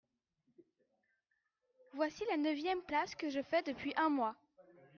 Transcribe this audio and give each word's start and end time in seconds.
Voici 1.93 2.23
la 2.31 2.37
neuvième 2.37 2.81
place 2.81 3.13
que 3.13 3.29
je 3.29 3.43
fais 3.43 3.61
depuis 3.61 3.93
un 3.97 4.09
mois. 4.09 4.35